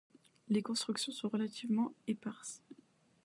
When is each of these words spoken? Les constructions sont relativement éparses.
Les 0.49 0.63
constructions 0.63 1.11
sont 1.11 1.29
relativement 1.29 1.93
éparses. 2.07 2.63